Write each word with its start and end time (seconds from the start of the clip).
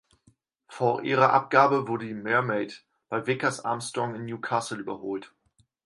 Vor 0.67 1.03
ihrer 1.03 1.31
Abgabe 1.31 1.87
wurde 1.87 2.07
die 2.07 2.15
"Mermaid" 2.15 2.87
bei 3.09 3.27
Vickers-Armstrong 3.27 4.15
in 4.15 4.25
Newcastle 4.25 4.79
überholt. 4.79 5.31